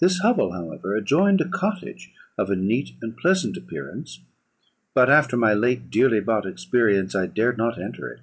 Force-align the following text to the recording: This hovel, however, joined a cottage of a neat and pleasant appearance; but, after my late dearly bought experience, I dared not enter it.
This 0.00 0.18
hovel, 0.22 0.54
however, 0.54 1.00
joined 1.00 1.40
a 1.40 1.48
cottage 1.48 2.10
of 2.36 2.50
a 2.50 2.56
neat 2.56 2.96
and 3.00 3.16
pleasant 3.16 3.56
appearance; 3.56 4.18
but, 4.92 5.08
after 5.08 5.36
my 5.36 5.54
late 5.54 5.88
dearly 5.88 6.18
bought 6.18 6.46
experience, 6.46 7.14
I 7.14 7.26
dared 7.26 7.58
not 7.58 7.80
enter 7.80 8.08
it. 8.08 8.22